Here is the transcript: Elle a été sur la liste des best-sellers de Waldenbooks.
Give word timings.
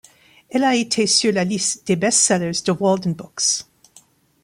Elle 0.49 0.63
a 0.63 0.73
été 0.75 1.05
sur 1.05 1.31
la 1.31 1.43
liste 1.43 1.85
des 1.85 1.95
best-sellers 1.95 2.63
de 2.65 2.71
Waldenbooks. 2.71 3.65